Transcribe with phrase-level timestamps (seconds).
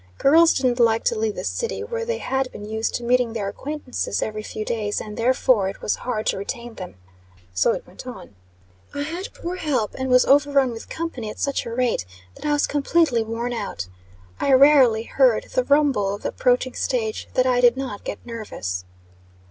[0.17, 3.49] Girls didn't like to leave the city, where they had been used to meeting their
[3.49, 6.95] acquaintances every few days; and, therefore, it was hard to retain them.
[7.53, 8.33] So it went on.
[8.95, 12.51] I had poor help, and was overrun with company, at such a rate, that I
[12.53, 13.89] was completely worn out.
[14.39, 18.85] I rarely heard the rumble of the approaching stage that I did not get nervous.